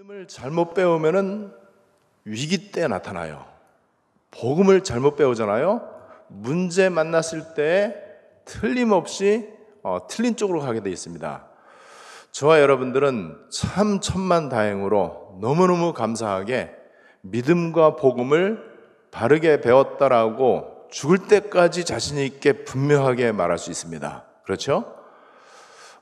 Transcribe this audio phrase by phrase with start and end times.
[0.00, 1.52] 믿음을 잘못 배우면은
[2.24, 3.44] 위기 때 나타나요.
[4.30, 5.82] 복음을 잘못 배우잖아요.
[6.28, 7.96] 문제 만났을 때
[8.46, 9.50] 틀림없이
[9.82, 11.44] 어, 틀린 쪽으로 가게 돼 있습니다.
[12.30, 16.74] 저와 여러분들은 참 천만 다행으로 너무너무 감사하게
[17.20, 18.58] 믿음과 복음을
[19.10, 24.24] 바르게 배웠다라고 죽을 때까지 자신 있게 분명하게 말할 수 있습니다.
[24.44, 24.94] 그렇죠?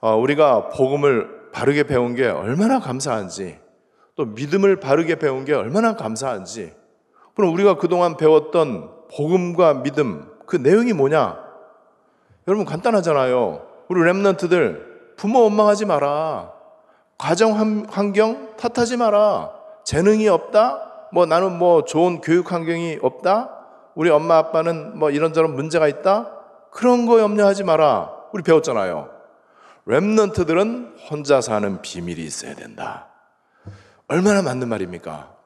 [0.00, 3.66] 어, 우리가 복음을 바르게 배운 게 얼마나 감사한지,
[4.18, 6.74] 또 믿음을 바르게 배운 게 얼마나 감사한지,
[7.36, 11.38] 그럼 우리가 그동안 배웠던 복음과 믿음, 그 내용이 뭐냐?
[12.48, 13.62] 여러분 간단하잖아요.
[13.88, 16.52] 우리 랩런트들 부모 원망하지 마라.
[17.16, 19.52] 가정 환경 탓하지 마라.
[19.84, 21.08] 재능이 없다?
[21.12, 23.50] 뭐 나는 뭐 좋은 교육 환경이 없다?
[23.94, 26.32] 우리 엄마 아빠는 뭐 이런저런 문제가 있다?
[26.72, 28.12] 그런 거 염려하지 마라.
[28.32, 29.10] 우리 배웠잖아요.
[29.86, 33.08] 랩런트들은 혼자 사는 비밀이 있어야 된다.
[34.08, 35.36] 얼마나 맞는 말입니까?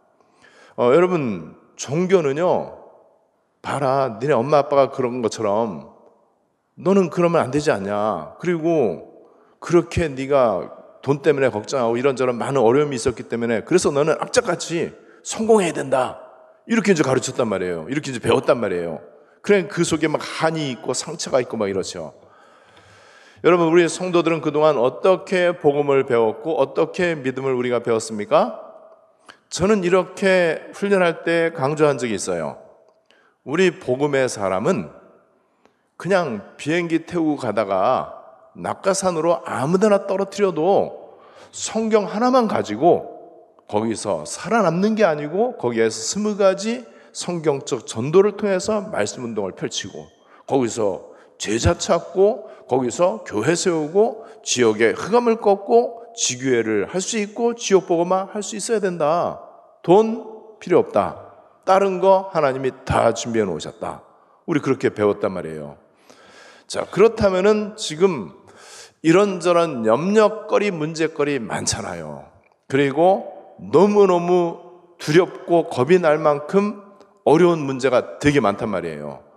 [0.76, 2.78] 어, 여러분 종교는요.
[3.60, 5.92] 봐라, 니네 엄마 아빠가 그런 것처럼
[6.74, 8.36] 너는 그러면 안 되지 않냐.
[8.40, 9.26] 그리고
[9.58, 14.92] 그렇게 네가 돈 때문에 걱정하고 이런저런 많은 어려움이 있었기 때문에 그래서 너는 악착같이
[15.24, 16.20] 성공해야 된다.
[16.66, 17.86] 이렇게 이제 가르쳤단 말이에요.
[17.88, 19.00] 이렇게 이제 배웠단 말이에요.
[19.42, 22.14] 그래 그 속에 막 한이 있고 상처가 있고 막 이렇죠.
[23.44, 28.60] 여러분 우리 성도들은 그동안 어떻게 복음을 배웠고 어떻게 믿음을 우리가 배웠습니까?
[29.48, 32.58] 저는 이렇게 훈련할 때 강조한 적이 있어요.
[33.42, 34.90] 우리 복음의 사람은
[35.96, 38.14] 그냥 비행기 태우고 가다가
[38.54, 41.18] 낙하산으로 아무데나 떨어뜨려도
[41.50, 49.50] 성경 하나만 가지고 거기서 살아남는 게 아니고 거기에서 스무 가지 성경적 전도를 통해서 말씀 운동을
[49.52, 50.06] 펼치고
[50.46, 58.28] 거기서 제자 찾고 거기서 교회 세우고 지역에 흑암을 꺾고 지교회를 할 수 있고 지역 보고만
[58.32, 59.40] 할 수 있어야 된다.
[59.82, 61.20] 돈 필요 없다.
[61.66, 64.02] 다른 거 하나님이 다 준비해 놓으셨다.
[64.46, 65.76] 우리 그렇게 배웠단 말이에요.
[66.66, 68.32] 자, 그렇다면은 지금
[69.02, 72.24] 이런저런 염려거리, 문제거리 많잖아요.
[72.68, 74.60] 그리고 너무너무
[74.98, 76.82] 두렵고 겁이 날 만큼
[77.24, 79.31] 어려운 문제가 되게 많단 말이에요.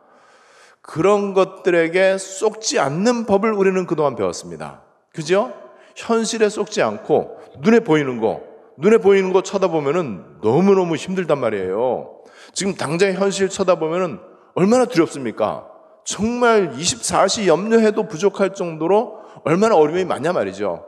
[0.87, 4.83] 그런 것들에게 쏙지 않는 법을 우리는 그동안 배웠습니다.
[5.13, 5.51] 그죠?
[5.95, 8.43] 현실에 쏙지 않고 눈에 보이는 거,
[8.77, 12.19] 눈에 보이는 거 쳐다보면은 너무너무 힘들단 말이에요.
[12.53, 14.19] 지금 당장 현실 쳐다보면은
[14.53, 15.67] 얼마나 두렵습니까?
[16.03, 20.85] 정말 24시 염려해도 부족할 정도로 얼마나 어려움이 많냐 말이죠.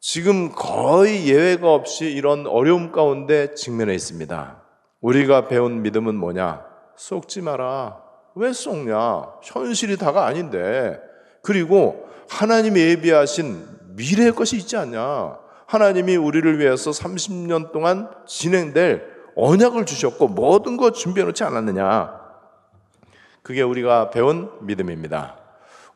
[0.00, 4.62] 지금 거의 예외가 없이 이런 어려움 가운데 직면해 있습니다.
[5.00, 6.62] 우리가 배운 믿음은 뭐냐?
[6.96, 8.07] 속지 마라.
[8.38, 9.26] 왜 속냐?
[9.42, 11.00] 현실이 다가 아닌데.
[11.42, 13.66] 그리고 하나님이 예비하신
[13.96, 15.36] 미래의 것이 있지 않냐?
[15.66, 19.02] 하나님이 우리를 위해서 30년 동안 진행될
[19.34, 22.16] 언약을 주셨고 모든 것 준비해 놓지 않았느냐?
[23.42, 25.36] 그게 우리가 배운 믿음입니다.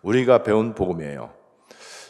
[0.02, 1.30] 우리가 배운 복음이에요.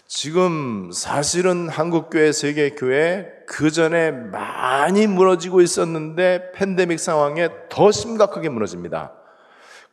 [0.06, 9.12] 지금 사실은 한국교회, 세계교회 그 전에 많이 무너지고 있었는데 팬데믹 상황에 더 심각하게 무너집니다.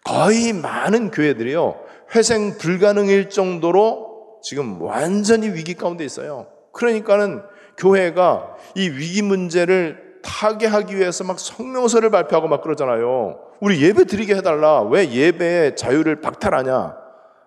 [0.03, 1.75] 거의 많은 교회들이요.
[2.15, 6.47] 회생 불가능일 정도로 지금 완전히 위기 가운데 있어요.
[6.71, 7.43] 그러니까는
[7.77, 13.39] 교회가 이 위기 문제를 타개하기 위해서 막 성명서를 발표하고 막 그러잖아요.
[13.61, 14.81] 우리 예배 드리게 해달라.
[14.81, 16.95] 왜 예배의 자유를 박탈하냐?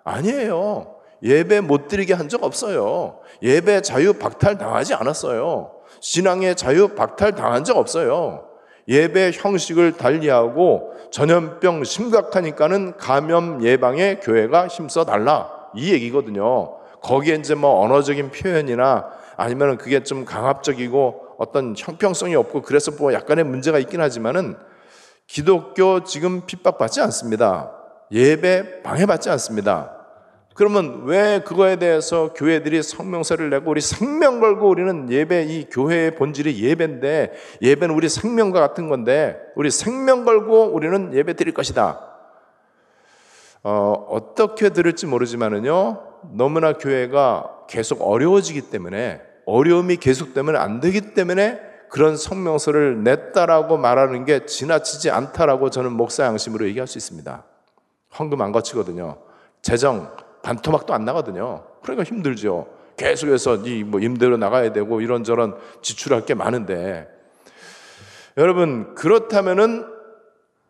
[0.05, 0.97] 아니에요.
[1.23, 3.21] 예배 못 드리게 한 적 없어요.
[3.43, 5.73] 예배 자유 박탈 당하지 않았어요.
[6.01, 8.45] 신앙의 자유 박탈 당한 적 없어요.
[8.89, 15.51] 예배 형식을 달리하고 전염병 심각하니까는 감염 예방에 교회가 힘써 달라.
[15.75, 16.79] 이 얘기거든요.
[17.03, 23.45] 거기에 이제 뭐 언어적인 표현이나 아니면 그게 좀 강압적이고 어떤 형평성이 없고 그래서 뭐 약간의
[23.45, 24.57] 문제가 있긴 하지만은
[25.27, 27.73] 기독교 지금 핍박받지 않습니다.
[28.11, 29.92] 예배 방해받지 않습니다.
[30.55, 36.63] 그러면 왜 그거에 대해서 교회들이 성명서를 내고 우리 생명 걸고 우리는 예배 이 교회의 본질이
[36.63, 42.01] 예배인데 예배는 우리 생명과 같은 건데 우리 생명 걸고 우리는 예배 드릴 것이다.
[43.65, 52.17] 어, 어떻게 들을지 모르지만은요 너무나 교회가 계속 어려워지기 때문에 어려움이 계속되면 안 되기 때문에 그런
[52.17, 57.45] 성명서를 냈다라고 말하는 게 지나치지 않다라고 저는 목사 양심으로 얘기할 수 있습니다.
[58.19, 59.19] 헌금 안 거치거든요.
[59.61, 60.11] 재정
[60.43, 61.65] 반토막도 안 나거든요.
[61.83, 62.67] 그러니까 힘들죠.
[62.97, 67.09] 계속해서 이뭐 임대로 나가야 되고 이런저런 지출할 게 많은데
[68.37, 69.87] 여러분 그렇다면은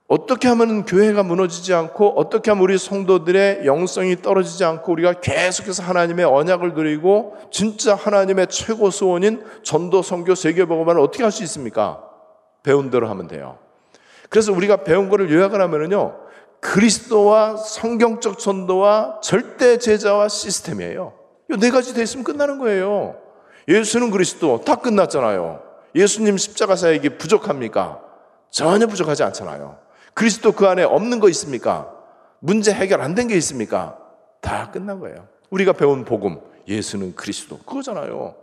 [0.08, 6.26] 어떻게 하면 교회가 무너지지 않고 어떻게 하면 우리 성도들의 영성이 떨어지지 않고 우리가 계속해서 하나님의
[6.26, 12.02] 언약을 누리고 진짜 하나님의 최고 소원인 전도 선교 세계복음화를 어떻게 할 수 있습니까?
[12.62, 13.58] 배운 대로 하면 돼요.
[14.28, 16.21] 그래서 우리가 배운 거를 요약을 하면은요.
[16.72, 21.12] 그리스도와 성경적 전도와 절대 제자와 시스템이에요.
[21.50, 23.16] 이 네 가지 돼 있으면 끝나는 거예요.
[23.68, 25.60] 예수는 그리스도 다 끝났잖아요.
[25.94, 28.00] 예수님 십자가 사역이 부족합니까?
[28.50, 29.76] 전혀 부족하지 않잖아요.
[30.14, 31.90] 그리스도 그 안에 없는 거 있습니까?
[32.38, 33.98] 문제 해결 안 된 게 있습니까?
[34.40, 35.26] 다 끝난 거예요.
[35.50, 36.38] 우리가 배운 복음,
[36.68, 37.58] 예수는 그리스도.
[37.58, 38.34] 그거잖아요.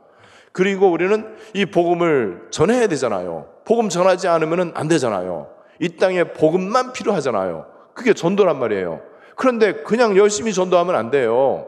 [0.51, 3.47] 그리고 우리는 이 복음을 전해야 되잖아요.
[3.65, 5.47] 복음 전하지 않으면 안 되잖아요.
[5.79, 7.78] 이 땅에 복음만 필요하잖아요.
[7.99, 9.01] 그게 전도란 말이에요.
[9.35, 11.67] 그런데 그냥 열심히 전도하면 안 돼요.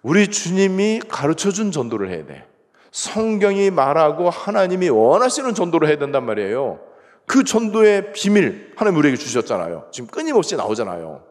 [0.00, 2.46] 우리 주님이 가르쳐 준 전도를 해야 돼.
[2.90, 6.80] 성경이 말하고 하나님이 원하시는 전도를 해야 된단 말이에요.
[7.26, 9.88] 그 전도의 비밀 하나님 우리에게 주셨잖아요.
[9.92, 11.22] 지금 끊임없이 나오잖아요.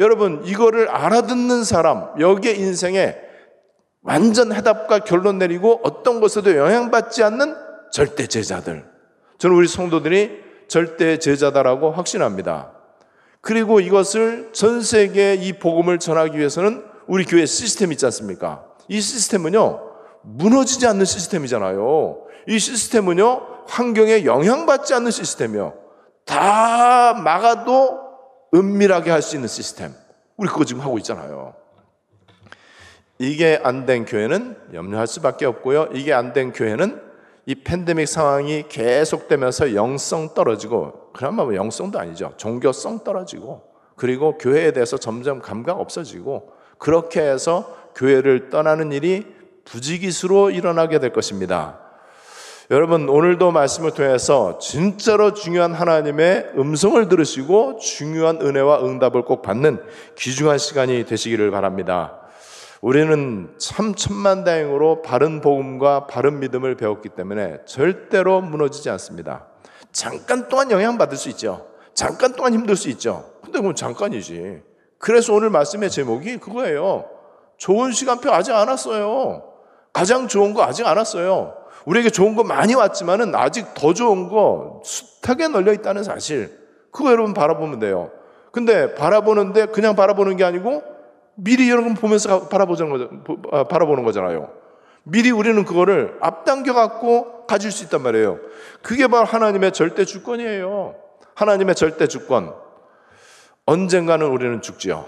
[0.00, 3.14] 여러분 이거를 알아듣는 사람 여기에 인생에
[4.02, 7.54] 완전 해답과 결론 내리고 어떤 것에도 영향받지 않는
[7.92, 8.86] 절대 제자들.
[9.36, 12.79] 저는 우리 성도들이 절대 제자다라고 확신합니다.
[13.40, 18.64] 그리고 이것을 전 세계에 이 복음을 전하기 위해서는 우리 교회 시스템 있지 않습니까?
[18.88, 19.80] 이 시스템은요,
[20.22, 22.22] 무너지지 않는 시스템이잖아요.
[22.48, 25.74] 이 시스템은요, 환경에 영향받지 않는 시스템이요.
[26.26, 27.98] 다 막아도
[28.54, 29.94] 은밀하게 할 수 있는 시스템.
[30.36, 31.54] 우리 그거 지금 하고 있잖아요.
[33.18, 35.88] 이게 안 된 교회는 염려할 수밖에 없고요.
[35.92, 37.00] 이게 안 된 교회는
[37.46, 42.32] 이 팬데믹 상황이 계속되면서 영성 떨어지고, 그나마 뭐 영성도 아니죠.
[42.36, 43.62] 종교성 떨어지고,
[43.96, 49.26] 그리고 교회에 대해서 점점 감각 없어지고, 그렇게 해서 교회를 떠나는 일이
[49.64, 51.78] 부지기수로 일어나게 될 것입니다.
[52.70, 59.82] 여러분, 오늘도 말씀을 통해서 진짜로 중요한 하나님의 음성을 들으시고 중요한 은혜와 응답을 꼭 받는
[60.16, 62.20] 귀중한 시간이 되시기를 바랍니다.
[62.80, 69.49] 우리는 참 천만다행으로 바른 복음과 바른 믿음을 배웠기 때문에 절대로 무너지지 않습니다.
[69.92, 71.66] 잠깐 동안 영향받을 수 있죠.
[71.94, 73.24] 잠깐 동안 힘들 수 있죠.
[73.42, 74.62] 근데 그건 잠깐이지.
[74.98, 77.06] 그래서 오늘 말씀의 제목이 그거예요.
[77.56, 79.42] 좋은 시간표 아직 안 왔어요.
[79.92, 81.54] 가장 좋은 거 아직 안 왔어요.
[81.84, 86.58] 우리에게 좋은 거 많이 왔지만은 아직 더 좋은 거 숱하게 널려 있다는 사실.
[86.90, 88.10] 그거 여러분 바라보면 돼요.
[88.52, 90.82] 근데 바라보는데 그냥 바라보는 게 아니고
[91.34, 93.10] 미리 여러분 보면서 바라보는 거죠.
[93.52, 94.50] 아, 바라보는 거잖아요.
[95.02, 98.38] 미리 우리는 그거를 앞당겨 갖고 가질 수 있단 말이에요.
[98.82, 100.94] 그게 바로 하나님의 절대 주권이에요.
[101.34, 102.54] 하나님의 절대 주권.
[103.66, 105.06] 언젠가는 우리는 죽지요.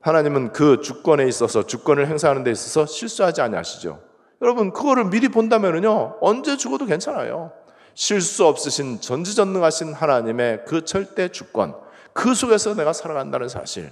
[0.00, 4.00] 하나님은 그 주권에 있어서 주권을 행사하는 데 있어서 실수하지 아니하시죠.
[4.42, 7.52] 여러분 그거를 미리 본다면은요 언제 죽어도 괜찮아요.
[7.94, 11.74] 실수 없으신 전지전능하신 하나님의 그 절대 주권
[12.14, 13.90] 그 속에서 내가 살아간다는 사실.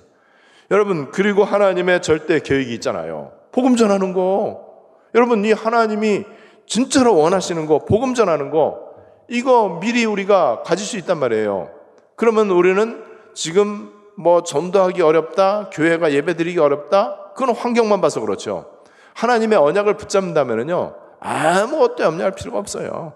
[0.70, 3.32] 여러분 그리고 하나님의 절대 계획이 있잖아요.
[3.52, 4.67] 복음 전하는 거.
[5.14, 6.24] 여러분 이 하나님이
[6.66, 8.88] 진짜로 원하시는 거 복음 전하는 거
[9.28, 11.70] 이거 미리 우리가 가질 수 있단 말이에요.
[12.16, 18.66] 그러면 우리는 지금 뭐 전도하기 어렵다, 교회가 예배 드리기 어렵다, 그건 환경만 봐서 그렇죠.
[19.14, 23.12] 하나님의 언약을 붙잡는다면요 아무것도 염려할 필요가 없어요.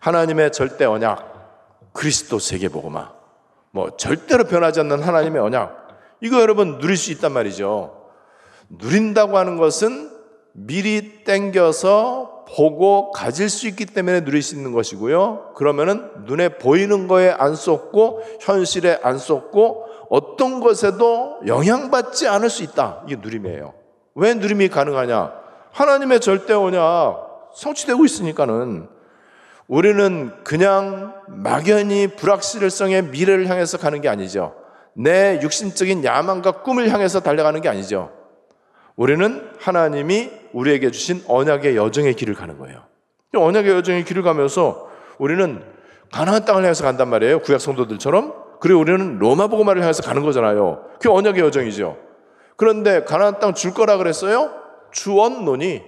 [0.00, 3.12] 하나님의 절대 언약, 그리스도 세계보고마,
[3.70, 5.88] 뭐 절대로 변하지 않는 하나님의 언약,
[6.20, 8.10] 이거 여러분 누릴 수 있단 말이죠.
[8.68, 10.17] 누린다고 하는 것은
[10.66, 15.52] 미리 땡겨서 보고 가질 수 있기 때문에 누릴 수 있는 것이고요.
[15.54, 23.02] 그러면은 눈에 보이는 거에 안 쏟고 현실에 안 쏟고 어떤 것에도 영향받지 않을 수 있다.
[23.06, 23.74] 이게 누림이에요.
[24.14, 25.32] 왜 누림이 가능하냐?
[25.72, 28.88] 하나님의 절대 언약 성취되고 있으니까는
[29.68, 34.54] 우리는 그냥 막연히 불확실성의 미래를 향해서 가는 게 아니죠.
[34.94, 38.17] 내 육신적인 야망과 꿈을 향해서 달려가는 게 아니죠.
[38.98, 42.82] 우리는 하나님이 우리에게 주신 언약의 여정의 길을 가는 거예요.
[43.34, 45.62] 언약의 여정의 길을 가면서 우리는
[46.10, 47.38] 가나안 땅을 향해서 간단 말이에요.
[47.42, 48.34] 구약 성도들처럼.
[48.58, 50.84] 그리고 우리는 로마 복음화를 향해서 가는 거잖아요.
[50.94, 51.96] 그게 언약의 여정이죠.
[52.56, 54.50] 그런데 가나안 땅 줄 거라 그랬어요?
[54.90, 55.80] 주었노니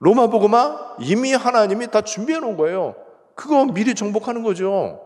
[0.00, 2.96] 로마 복음화 이미 하나님이 다 준비해 놓은 거예요.
[3.36, 5.02] 그거 미리 정복하는 거죠.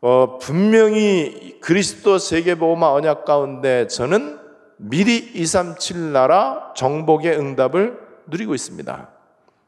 [0.00, 4.43] 어, 분명히 그리스도 세계보험화 언약 가운데 저는
[4.86, 9.08] 미리 237 나라 정복의 응답을 누리고 있습니다.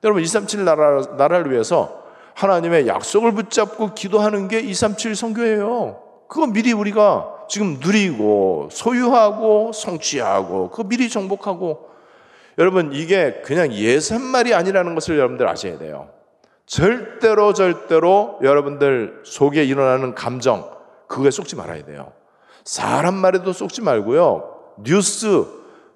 [0.04, 2.04] 여러분 237 나라, 나라를 위해서
[2.34, 6.02] 하나님의 약속을 붙잡고 기도하는 게 237 성교예요.
[6.28, 11.88] 그거 미리 우리가 지금 누리고 소유하고 성취하고 그 미리 정복하고
[12.58, 16.10] 여러분 이게 그냥 예산말이 아니라는 것을 여러분들 아셔야 돼요.
[16.66, 20.68] 절대로 절대로 여러분들 속에 일어나는 감정
[21.06, 22.12] 그거에 속지 말아야 돼요.
[22.64, 24.55] 사람 말에도 속지 말고요.
[24.78, 25.46] 뉴스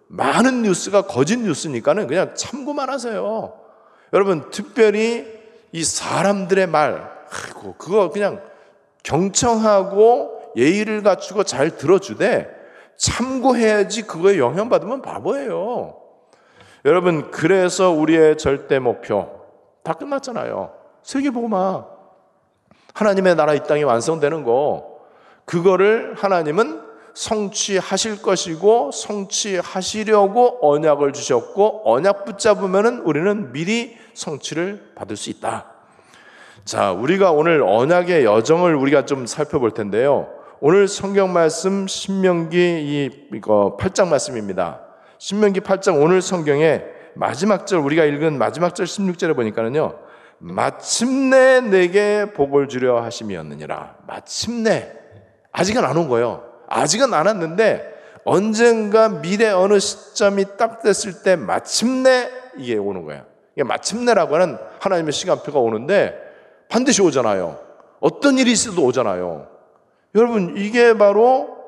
[0.09, 3.53] 많은 뉴스가 거짓 뉴스니까는 그냥 참고만 하세요.
[4.13, 5.27] 여러분 특별히
[5.73, 8.43] 이 사람들의 말, 아이고 그거 그냥
[9.05, 12.61] 경청하고 예의를 갖추고 잘 들어주되
[12.97, 15.97] 참고해야지 그거에 영향받으면 바보예요.
[16.85, 19.47] 여러분 그래서 우리의 절대 목표
[19.85, 20.73] 다 끝났잖아요.
[21.03, 21.87] 세계복음화
[22.95, 25.01] 하나님의 나라 이 땅이 완성되는 거
[25.45, 26.80] 그거를 하나님은
[27.15, 35.67] 성취하실 것이고 성취하시려고 언약을 주셨고 언약 붙잡으면은 우리는 미리 성취를 받을 수 있다.
[36.65, 40.29] 자, 우리가 오늘 언약의 여정을 우리가 좀 살펴볼 텐데요.
[40.61, 44.81] 오늘 성경 말씀 신명기 이 이거 8장 말씀입니다.
[45.19, 46.83] 신명기 8장 오늘 성경에
[47.15, 49.99] 마지막 절 우리가 읽은 마지막 절 16절에 보니까는요.
[50.39, 53.97] 마침내 내게 복을 주려 하심이었느니라.
[54.07, 54.93] 마침내
[55.53, 56.50] 아직은 안 온 거예요.
[56.71, 63.25] 아직은 안 왔는데 언젠가 미래 어느 시점이 딱 됐을 때 마침내 이게 오는 거예요.
[63.55, 66.15] 이게 마침내라고 하는 하나님의 시간표가 오는데
[66.69, 67.59] 반드시 오잖아요.
[68.01, 69.49] 어떤 일이 있어도 오잖아요.
[70.15, 71.59] 여러분, 이게 바로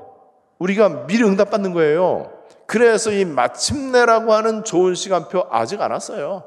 [0.58, 2.32] 우리가 미리 응답받는 거예요.
[2.66, 6.44] 그래서 이 마침내라고 하는 좋은 시간표 아직 안 왔어요.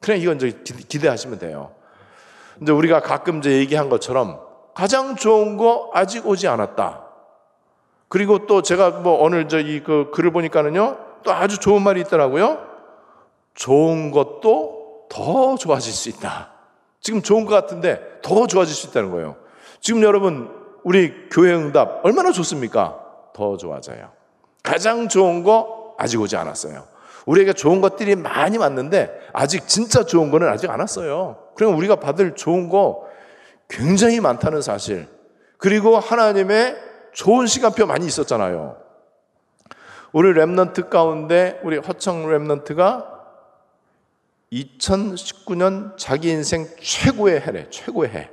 [0.00, 0.50] 그냥 이건 이제
[0.88, 1.72] 기대하시면 돼요.
[2.60, 4.40] 이제 우리가 가끔 이제 얘기한 것처럼
[4.74, 7.01] 가장 좋은 거 아직 오지 않았다.
[8.12, 12.58] 그리고 또 제가 뭐 오늘 저 이 그 글을 보니까는요, 또 아주 좋은 말이 있더라고요.
[13.54, 16.50] 좋은 것도 더 좋아질 수 있다.
[17.00, 19.36] 지금 좋은 것 같은데 더 좋아질 수 있다는 거예요.
[19.80, 20.50] 지금 여러분,
[20.84, 23.00] 우리 교회 응답 얼마나 좋습니까?
[23.32, 24.10] 더 좋아져요.
[24.62, 26.84] 가장 좋은 거 아직 오지 않았어요.
[27.24, 31.38] 우리에게 좋은 것들이 많이 왔는데 아직 진짜 좋은 거는 아직 안 왔어요.
[31.54, 33.06] 그럼 우리가 받을 좋은 거
[33.70, 35.08] 굉장히 많다는 사실.
[35.56, 38.76] 그리고 하나님의 좋은 시간표 많이 있었잖아요.
[40.12, 43.12] 우리 Remnant 가운데 우리 허청 Remnant가
[44.52, 48.30] 2019년 자기 인생 최고의 해래, 최고의 해.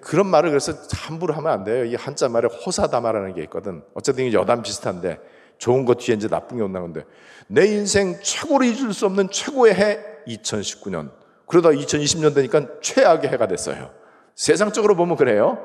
[0.00, 1.84] 그런 말을 그래서 함부로 하면 안 돼요.
[1.84, 3.82] 이 한자 말에 호사다마라는 게 있거든.
[3.94, 5.18] 어쨌든 여담 비슷한데
[5.58, 7.08] 좋은 것 뒤에 이제 나쁜 게 온다는 건데
[7.46, 11.10] 내 인생 최고로 잊을 수 없는 최고의 해 2019년.
[11.46, 13.90] 그러다 2020년 되니까 최악의 해가 됐어요.
[14.34, 15.58] 세상적으로 보면 그래요.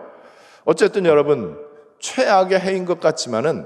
[0.64, 1.73] 어쨌든 여러분
[2.04, 3.66] 최악의 해인 것 같지만은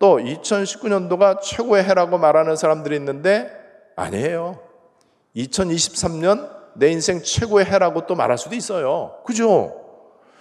[0.00, 3.50] 또 2019년도가 최고의 해라고 말하는 사람들이 있는데
[3.94, 4.58] 아니에요.
[5.36, 9.14] 2023년 내 인생 최고의 해라고 또 말할 수도 있어요.
[9.24, 9.74] 그죠?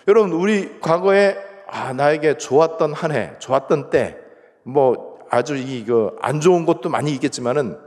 [0.08, 1.38] 여러분, 우리 과거에
[1.70, 4.18] 아, 나에게 좋았던 한 해, 좋았던 때,
[4.64, 7.78] 뭐 아주 이안 좋은 것도 많이 있겠지만은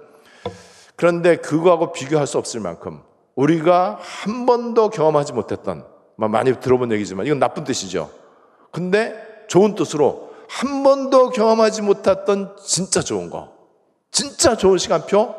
[0.96, 3.00] 그런데 그거하고 비교할 수 없을 만큼
[3.34, 8.10] 우리가 한 번도 경험하지 못했던 많이 들어본 얘기지만 이건 나쁜 뜻이죠.
[8.70, 13.52] 근데 좋은 뜻으로 한 번도 경험하지 못했던 진짜 좋은 거,
[14.12, 15.34] 진짜 좋은 시간표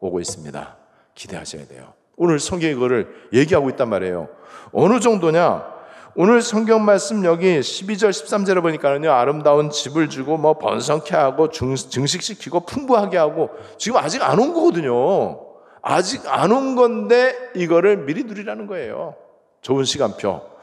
[0.00, 0.76] 오고 있습니다.
[1.16, 1.92] 기대하셔야 돼요.
[2.16, 4.28] 오늘 성경이 그거를 얘기하고 있단 말이에요.
[4.72, 5.74] 어느 정도냐?
[6.14, 9.10] 오늘 성경 말씀 여기 12절 13절에 보니까는요.
[9.10, 15.40] 아름다운 집을 주고 뭐 번성케 하고 증식시키고 풍부하게 하고 지금 아직 안 온 거거든요.
[15.82, 19.16] 아직 안 온 건데 이거를 미리 누리라는 거예요.
[19.60, 20.54] 좋은 시간표.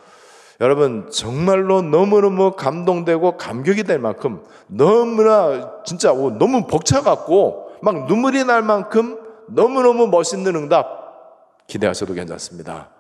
[0.64, 9.20] 여러분 정말로 너무너무 감동되고 감격이 될 만큼 너무나 진짜 너무 벅차갖고 막 눈물이 날 만큼
[9.50, 12.92] 너무너무 멋있는 응답 기대하셔도 괜찮습니다.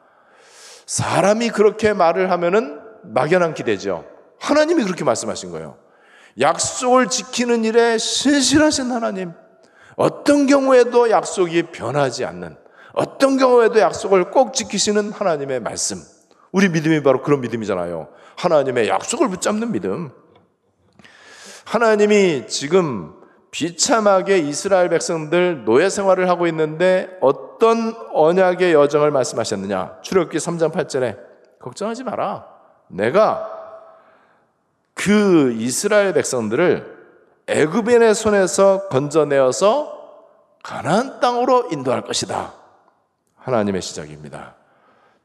[0.86, 4.03] 사람이 그렇게 말을 하면은 막연한 기대죠.
[4.41, 5.77] 하나님이 그렇게 말씀하신 거예요.
[6.41, 9.32] 약속을 지키는 일에 신실하신 하나님.
[9.96, 12.58] 어떤 경우에도 약속이 변하지 않는,
[12.91, 16.12] 어떤 경우에도 약속을 꼭 지키시는 하나님의 말씀.
[16.54, 18.08] 우리 믿음이 바로 그런 믿음이잖아요.
[18.38, 20.12] 하나님의 약속을 붙잡는 믿음.
[21.66, 23.16] 하나님이 지금
[23.50, 30.02] 비참하게 이스라엘 백성들 노예 생활을 하고 있는데 어떤 언약의 여정을 말씀하셨느냐?
[30.04, 31.18] 출애굽기 3장 8절에
[31.60, 32.48] 걱정하지 마라.
[32.88, 33.50] 내가
[34.94, 36.94] 그 이스라엘 백성들을
[37.48, 39.92] 애굽인의 손에서 건져내어서
[40.62, 42.54] 가나안 땅으로 인도할 것이다.
[43.38, 44.56] 하나님의 시작입니다.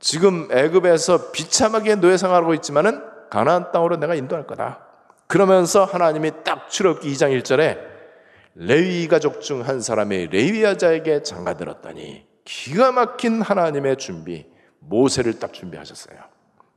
[0.00, 4.86] 지금 애굽에서 비참하게 노예 생활하고 있지만은 가나안 땅으로 내가 인도할 거다.
[5.26, 7.78] 그러면서 하나님이 딱 출애굽기 2장 1절에
[8.54, 14.46] 레위 가족 중 한 사람의 레위 여자에게 장가 들었더니 기가 막힌 하나님의 준비
[14.80, 16.16] 모세를 딱 준비하셨어요.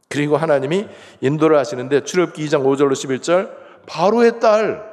[0.09, 0.87] 그리고 하나님이
[1.21, 3.51] 인도를 하시는데 출애굽기 2장 5절로 11절
[3.87, 4.91] 바로의 딸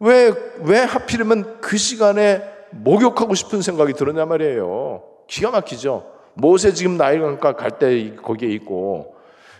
[0.00, 5.02] 왜, 왜 하필이면 그 시간에 목욕하고 싶은 생각이 들었냐 말이에요.
[5.28, 6.13] 기가 막히죠.
[6.34, 9.16] 모세 지금 나일강가 갈 때 거기에 있고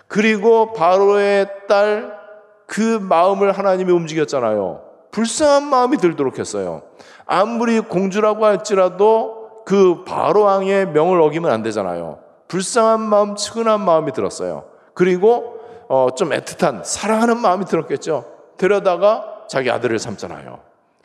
[0.08, 2.24] 그리고 바로의 딸
[2.66, 4.82] 그 마음을 하나님이 움직였잖아요.
[5.10, 6.82] 불쌍한 마음이 들도록 했어요.
[7.26, 12.18] 아무리 공주라고 할지라도 그 바로 왕의 명을 어기면 안 되잖아요.
[12.48, 14.64] 불쌍한 마음, 측은한 마음이 들었어요.
[14.94, 18.24] 그리고 어, 좀 애틋한 사랑하는 마음이 들었겠죠.
[18.56, 20.58] 데려다가 자기 아들을 삼잖아요.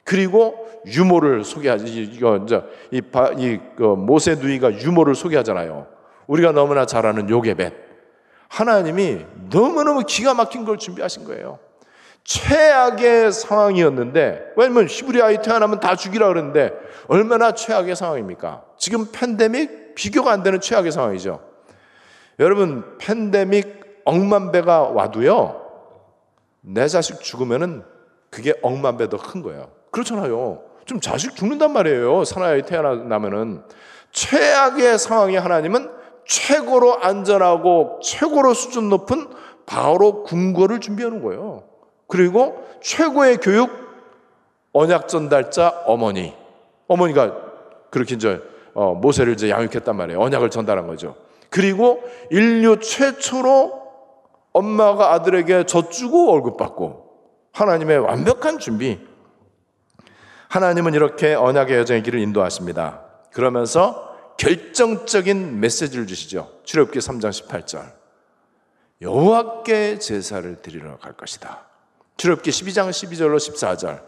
[0.09, 5.85] 그리고 유모를 소개하지 이거 이제 이, 바, 이 그 모세 누이가 유모를 소개하잖아요.
[6.25, 7.71] 우리가 너무나 잘 아는 요게벳.
[8.47, 11.59] 하나님이 너무너무 기가 막힌 걸 준비하신 거예요.
[12.23, 16.73] 최악의 상황이었는데 왜냐면 히브리 아이 태어나면 다 죽이라 그러는데
[17.07, 18.63] 얼마나 최악의 상황입니까?
[18.79, 21.39] 지금 팬데믹 비교가 안 되는 최악의 상황이죠.
[22.39, 25.61] 여러분 팬데믹 억만 배가 와도요
[26.61, 27.83] 내 자식 죽으면은
[28.31, 29.77] 그게 억만 배 더 큰 거예요.
[29.91, 30.61] 그렇잖아요.
[30.85, 32.23] 좀 자식 죽는단 말이에요.
[32.23, 33.63] 사나이 태어나면은
[34.11, 35.89] 최악의 상황에 하나님은
[36.25, 39.27] 최고로 안전하고 최고로 수준 높은
[39.65, 41.63] 바로 궁궐을 준비하는 거예요.
[42.07, 43.69] 그리고 최고의 교육
[44.73, 46.33] 언약 전달자 어머니.
[46.87, 47.35] 어머니가
[47.91, 48.41] 그렇게 이제
[48.73, 50.19] 어, 모세를 이제 양육했단 말이에요.
[50.19, 51.15] 언약을 전달한 거죠.
[51.49, 53.79] 그리고 인류 최초로
[54.53, 57.05] 엄마가 아들에게 젖주고 월급 받고
[57.53, 59.08] 하나님의 완벽한 준비.
[60.49, 63.01] 하나님은 이렇게 언약의 여정의 길을 인도하십니다.
[63.31, 66.51] 그러면서 결정적인 메시지를 주시죠.
[66.63, 67.91] 출애굽기 3장 18절.
[69.01, 71.65] 여호와께 제사를 드리러 갈 것이다.
[72.17, 74.01] 출애굽기 12장 12절로 14절.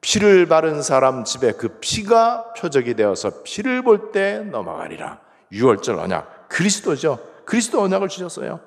[0.00, 5.20] 피를 바른 사람 집에 그 피가 표적이 되어서 피를 볼 때 넘어가리라.
[5.52, 6.48] 6월절 언약.
[6.48, 7.20] 그리스도죠.
[7.44, 8.58] 그리스도 언약을 주셨어요.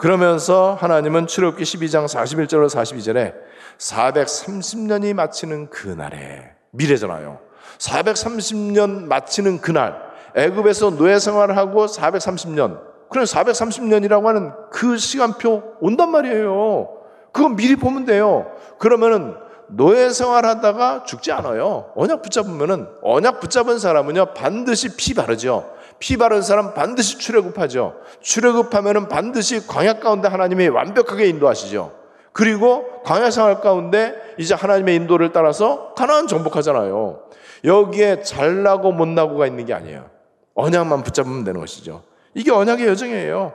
[0.00, 3.34] 그러면서 하나님은 출애굽기 12장 41절로 42절에
[3.76, 7.38] 430년이 마치는 그날에 미래잖아요.
[7.76, 10.00] 430년 마치는 그날
[10.34, 12.80] 애굽에서 노예 생활을 하고 430년
[13.10, 16.88] 그럼 430년이라고 하는 그 시간표 온단 말이에요.
[17.32, 18.50] 그건 미리 보면 돼요.
[18.78, 19.34] 그러면은
[19.66, 21.92] 노예 생활하다가 죽지 않아요.
[21.94, 25.70] 언약 붙잡으면은 언약 붙잡은 사람은요 반드시 피 바르죠.
[26.00, 27.94] 피 바른 사람 반드시 출애굽하죠.
[28.22, 31.92] 출애굽하면은 반드시 광야 가운데 하나님이 완벽하게 인도하시죠.
[32.32, 37.20] 그리고 광야 생활 가운데 이제 하나님의 인도를 따라서 가나안 정복하잖아요.
[37.64, 40.06] 여기에 잘나고 못나고가 있는 게 아니에요.
[40.54, 42.02] 언약만 붙잡으면 되는 것이죠.
[42.34, 43.52] 이게 언약의 여정이에요.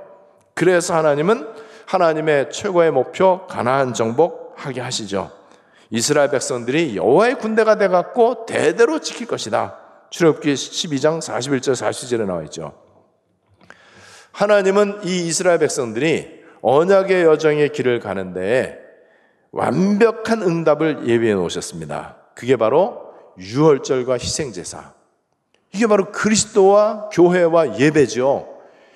[0.53, 1.47] 그래서 하나님은
[1.88, 5.31] 하나님의 최고의 목표 가나안 정복하게 하시죠.
[5.89, 9.85] 이스라엘 백성들이 여호와의 군대가 돼 갖고 대대로 지킬 것이다.
[10.15, 12.71] 출애굽기 12장 41절 40절에 나와 있죠.
[14.32, 18.80] 하나님은 이 이스라엘 백성들이 언약의 여정의 길을 가는데
[19.51, 22.15] 완벽한 응답을 예비해 놓으셨습니다.
[22.34, 24.93] 그게 바로 유월절과 희생제사.
[25.73, 28.47] 이게 바로 그리스도와 교회와 예배죠.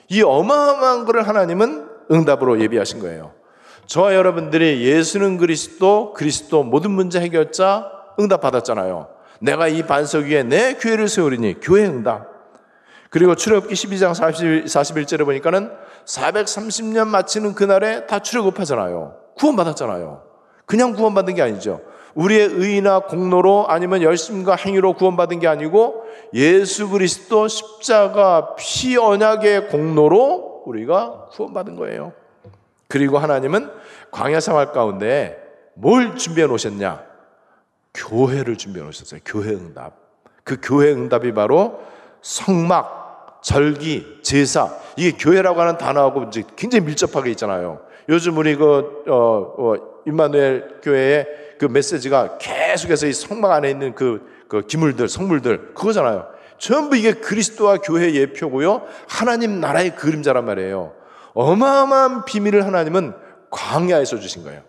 [0.08, 3.34] 이 어마어마한 것을 하나님은 응답으로 예비하신 거예요.
[3.88, 9.19] 저와 여러분들이 예수는 그리스도, 그리스도 모든 문제 해결자 응답 받았잖아요.
[9.40, 12.28] 내가 이 반석 위에 내 교회를 세우리니 교회 응답.
[13.10, 15.72] 그리고 출애굽기 12장 40, 41절에 보니까는
[16.06, 19.16] 430년 마치는 그날에 다 출애굽하잖아요.
[19.36, 20.24] 구원받았잖아요.
[20.66, 21.82] 그냥 구원받은 게 아니죠.
[22.14, 30.64] 우리의 의나 공로로 아니면 열심과 행위로 구원받은 게 아니고 예수 그리스도 십자가 피 언약의 공로로
[30.66, 32.14] 우리가 구원받은 거예요.
[32.88, 33.70] 그리고 하나님은
[34.12, 35.38] 광야 생활 가운데
[35.76, 37.09] 뭘 준비해 놓으셨냐?
[37.94, 39.22] 교회를 준비해 놓으셨어요.
[39.26, 39.94] 교회 응답.
[40.44, 41.80] 그 교회 응답이 바로
[42.22, 44.76] 성막, 절기, 제사.
[44.98, 47.82] 이게 교회라고 하는 단어하고 이제 굉장히 밀접하게 있잖아요.
[48.10, 51.28] 요즘 우리 그, 어, 어, 임마누엘 교회의
[51.60, 56.28] 그 메시지가 계속해서 이 성막 안에 있는 그, 그 기물들, 성물들, 그거잖아요.
[56.58, 58.84] 전부 이게 그리스도와 교회 예표고요.
[59.08, 60.94] 하나님 나라의 그림자란 말이에요.
[61.34, 63.14] 어마어마한 비밀을 하나님은
[63.50, 64.62] 광야에서 주신 거예요.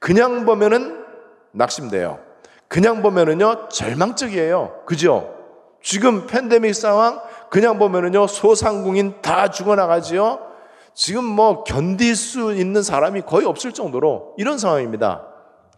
[0.00, 1.04] 그냥 보면은
[1.52, 2.27] 낙심돼요.
[2.68, 4.82] 그냥 보면은요, 절망적이에요.
[4.86, 5.34] 그죠?
[5.82, 10.46] 지금 팬데믹 상황, 그냥 보면은요, 소상공인 다 죽어나가지요.
[10.94, 15.24] 지금 뭐 견딜 수 있는 사람이 거의 없을 정도로 이런 상황입니다.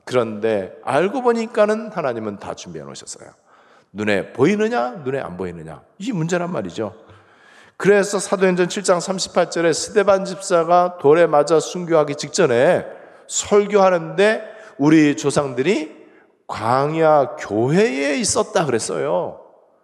[0.04, 3.30] 그런데 알고 보니까는 하나님은 다 준비해 놓으셨어요.
[3.92, 5.82] 눈에 보이느냐, 눈에 안 보이느냐.
[5.98, 6.94] 이 문제란 말이죠.
[7.76, 12.86] 그래서 사도행전 7장 38절에 스데반 집사가 돌에 맞아 순교하기 직전에
[13.26, 14.42] 설교하는데
[14.78, 15.99] 우리 조상들이
[16.50, 19.40] 광야 교회에 있었다 그랬어요.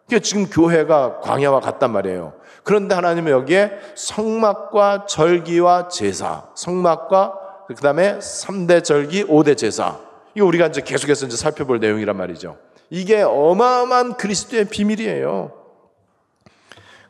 [0.07, 2.35] 그러니까 지금 교회가 광야와 같단 말이에요.
[2.65, 9.99] 그런데 하나님은 여기에 성막과 절기와 제사, 성막과 그 다음에 3대 절기, 5대 제사.
[10.35, 12.57] 이거 우리가 이제 계속해서 이제 살펴볼 내용이란 말이죠.
[12.91, 15.53] 이게 어마어마한 그리스도의 비밀이에요.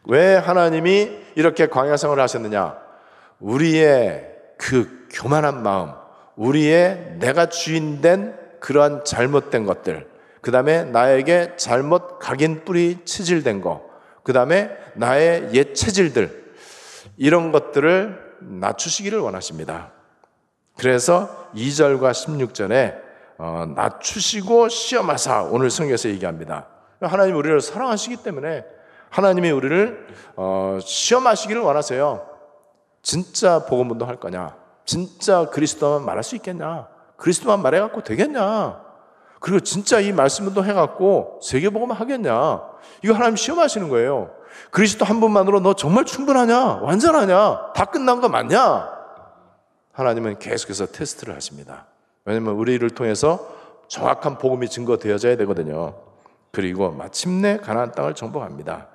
[0.04, 2.76] 왜 하나님이 이렇게 광야성을 하셨느냐?
[3.40, 5.92] 우리의 그 교만한 마음,
[6.36, 10.08] 우리의 내가 주인된 그러한 잘못된 것들,
[10.40, 13.84] 그 다음에 나에게 잘못 각인 뿌리 체질된 거,
[14.22, 16.54] 그 다음에 나의 옛 체질들,
[17.16, 19.92] 이런 것들을 낮추시기를 원하십니다.
[20.76, 23.06] 그래서 2절과 16절에
[23.38, 26.68] 어, 낮추시고 시험하사 오늘 성경에서 얘기합니다.
[27.00, 28.64] 하나님 우리를 사랑하시기 때문에
[29.10, 32.26] 하나님이 우리를 어, 시험하시기를 원하세요.
[33.02, 34.56] 진짜 복음 운동할 거냐?
[34.84, 36.88] 진짜 그리스도만 말할 수 있겠냐?
[37.16, 38.84] 그리스도만 말해갖고 되겠냐?
[39.40, 42.62] 그리고 진짜 이 말씀 운동 해갖고 세계복음만 하겠냐?
[43.02, 44.30] 이거 하나님 시험하시는 거예요.
[44.70, 46.80] 그리스도 한 분만으로 너 정말 충분하냐?
[46.82, 47.72] 완전하냐?
[47.74, 48.90] 다 끝난 거 맞냐?
[49.92, 51.86] 하나님은 계속해서 테스트를 하십니다.
[52.24, 53.48] 왜냐하면 우리를 통해서
[53.88, 55.94] 정확한 복음이 증거되어져야 되거든요.
[56.50, 58.88] 그리고 마침내 가나안 땅을 정복합니다.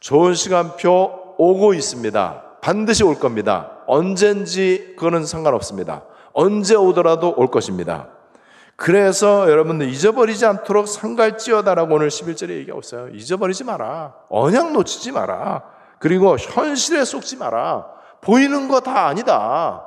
[0.00, 2.42] 좋은 시간표 오고 있습니다.
[2.60, 3.78] 반드시 올 겁니다.
[3.86, 6.02] 언젠지 그거는 상관없습니다.
[6.32, 8.08] 언제 오더라도 올 것입니다.
[8.76, 13.08] 그래서 여러분들 잊어버리지 않도록 상갈지어다라고 오늘 11절에 얘기하고 있어요.
[13.10, 14.14] 잊어버리지 마라.
[14.28, 15.62] 언약 놓치지 마라.
[15.98, 17.86] 그리고 현실에 속지 마라.
[18.20, 19.86] 보이는 거 다 아니다.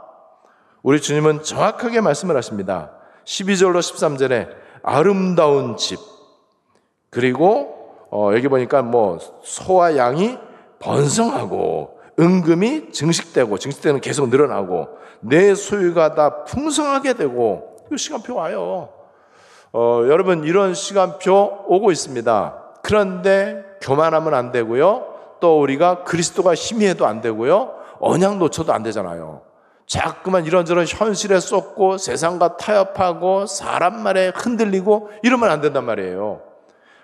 [0.83, 2.91] 우리 주님은 정확하게 말씀을 하십니다.
[3.25, 4.49] 12절로 13절에
[4.83, 5.99] 아름다운 집.
[7.09, 7.73] 그리고
[8.11, 10.37] 어, 여기 보니까 뭐 소와 양이
[10.79, 14.87] 번성하고 은금이 증식되고 증식되는 계속 늘어나고
[15.19, 18.89] 내 소유가 다 풍성하게 되고 이 시간표 와요.
[19.73, 22.63] 어, 여러분 이런 시간표 오고 있습니다.
[22.81, 25.13] 그런데 교만하면 안 되고요.
[25.41, 27.73] 또 우리가 그리스도가 희미해도 안 되고요.
[27.99, 29.41] 언약 놓쳐도 안 되잖아요.
[29.85, 36.41] 자꾸만 이런저런 현실에 쏟고 세상과 타협하고 사람 말에 흔들리고 이러면 안 된단 말이에요.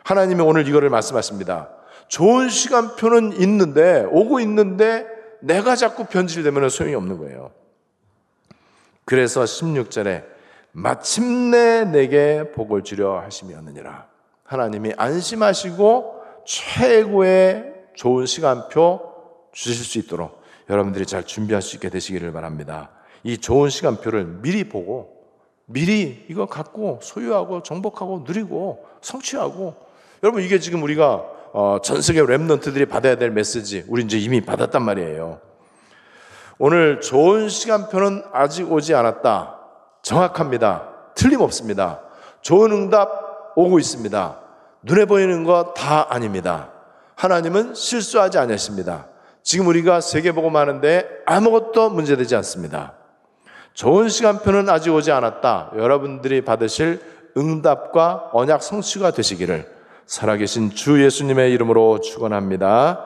[0.04, 1.70] 하나님이 오늘 이거를 말씀하십니다.
[2.12, 5.08] 좋은 시간표는 있는데 오고 있는데
[5.40, 7.52] 내가 자꾸 변질되면 소용이 없는 거예요.
[9.06, 10.26] 그래서 16절에
[10.74, 14.08] 마침내 내게 복을 주려 하심이었느니라.
[14.44, 19.14] 하나님이 안심하시고 최고의 좋은 시간표
[19.54, 22.90] 주실 수 있도록 여러분들이 잘 준비할 수 있게 되시기를 바랍니다.
[23.24, 25.16] 이 좋은 시간표를 미리 보고
[25.66, 29.76] 미리 이거 갖고 소유하고 정복하고 누리고 성취하고
[30.24, 34.82] 여러분 이게 지금 우리가 어, 전 세계 랩런트들이 받아야 될 메시지 우리 이제 이미 받았단
[34.84, 35.40] 말이에요.
[36.58, 39.58] 오늘 좋은 시간표는 아직 오지 않았다.
[40.02, 40.88] 정확합니다.
[41.16, 42.00] 틀림없습니다.
[42.42, 44.38] 좋은 응답 오고 있습니다.
[44.84, 46.70] 눈에 보이는 거 다 아닙니다.
[47.16, 49.08] 하나님은 실수하지 않으십니다.
[49.44, 52.94] 지금 우리가 세계보고 하는데 아무것도 문제되지 않습니다.
[53.74, 55.72] 좋은 시간표는 아직 오지 않았다.
[55.76, 57.02] 여러분들이 받으실
[57.38, 59.81] 응답과 언약 성취가 되시기를
[60.12, 63.06] 살아계신 주 예수님의 이름으로 축원합니다.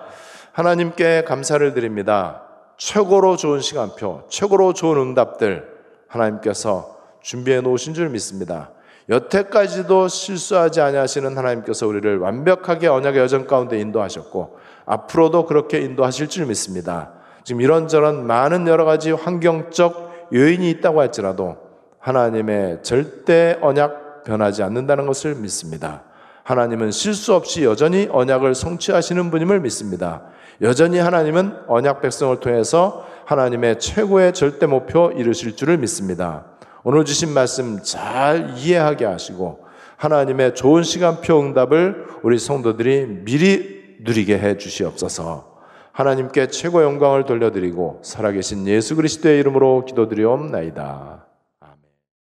[0.54, 2.42] 하나님께 감사를 드립니다.
[2.78, 5.68] 최고로 좋은 시간표, 최고로 좋은 응답들
[6.08, 8.72] 하나님께서 준비해 놓으신 줄 믿습니다.
[9.08, 17.12] 여태까지도 실수하지 아니하시는 하나님께서 우리를 완벽하게 언약의 여정 가운데 인도하셨고 앞으로도 그렇게 인도하실 줄 믿습니다.
[17.44, 21.58] 지금 이런저런 많은 여러 가지 환경적 요인이 있다고 할지라도
[22.00, 26.02] 하나님의 절대 언약 변하지 않는다는 것을 믿습니다.
[26.46, 30.22] 하나님은 실수 없이 여전히 언약을 성취하시는 분임을 믿습니다.
[30.62, 36.46] 여전히 하나님은 언약 백성을 통해서 하나님의 최고의 절대 목표 이루실 줄을 믿습니다.
[36.84, 39.66] 오늘 주신 말씀 잘 이해하게 하시고
[39.98, 45.56] 하나님의 좋은 시간표 응답을 우리 성도들이 미리 누리게 해 주시옵소서.
[45.94, 51.25] 하나님께 최고 영광을 돌려드리고 살아계신 예수 그리스도의 이름으로 기도드리옵나이다.